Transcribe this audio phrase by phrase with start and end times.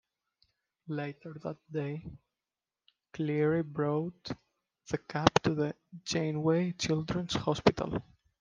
[0.87, 2.03] Later that day,
[3.13, 4.31] Cleary brought
[4.89, 8.01] the Cup to the Janeway Children's Hospital.